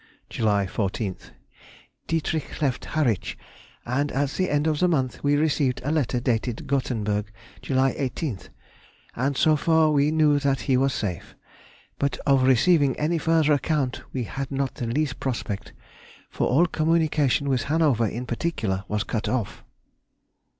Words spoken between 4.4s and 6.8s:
end of the month we received a letter dated